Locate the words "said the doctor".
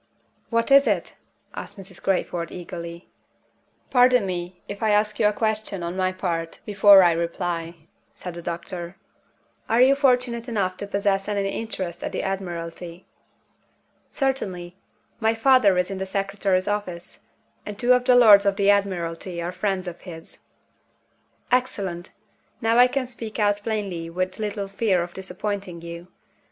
8.11-8.95